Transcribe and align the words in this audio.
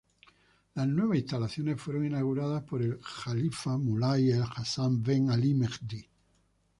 Las 0.73 0.87
nuevas 0.87 1.19
instalaciones 1.19 1.79
fueron 1.79 2.07
inauguradas 2.07 2.63
por 2.63 2.81
el 2.81 2.97
jalifa 3.03 3.77
Mulay 3.77 4.31
El 4.31 4.41
Hassan 4.41 5.03
Ben 5.03 5.29
Alí 5.29 5.53
Mehdi. 5.53 6.09